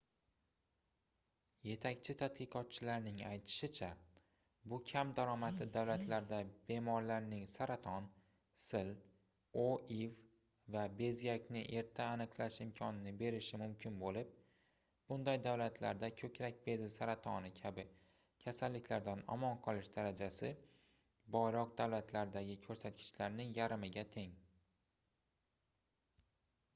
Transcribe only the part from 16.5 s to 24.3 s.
bezi saratoni kabi kasalliklardan omon qolish darajasi boyroq davlatlardagi koʻrsatkichning yarmiga